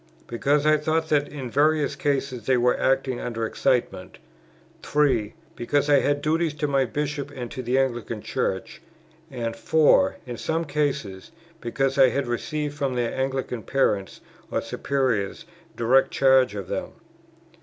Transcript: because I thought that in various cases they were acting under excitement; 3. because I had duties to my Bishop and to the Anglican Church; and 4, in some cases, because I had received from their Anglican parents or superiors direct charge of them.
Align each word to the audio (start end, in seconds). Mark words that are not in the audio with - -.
because 0.25 0.65
I 0.65 0.77
thought 0.77 1.09
that 1.09 1.27
in 1.27 1.51
various 1.51 1.95
cases 1.95 2.47
they 2.47 2.57
were 2.57 2.75
acting 2.79 3.19
under 3.21 3.45
excitement; 3.45 4.17
3. 4.81 5.35
because 5.55 5.91
I 5.91 5.99
had 5.99 6.23
duties 6.23 6.55
to 6.55 6.67
my 6.67 6.85
Bishop 6.85 7.29
and 7.29 7.51
to 7.51 7.61
the 7.61 7.77
Anglican 7.77 8.19
Church; 8.23 8.81
and 9.29 9.55
4, 9.55 10.15
in 10.25 10.37
some 10.37 10.65
cases, 10.65 11.29
because 11.59 11.99
I 11.99 12.09
had 12.09 12.25
received 12.25 12.75
from 12.75 12.95
their 12.95 13.13
Anglican 13.13 13.61
parents 13.61 14.21
or 14.49 14.59
superiors 14.61 15.45
direct 15.75 16.09
charge 16.09 16.55
of 16.55 16.67
them. 16.67 16.93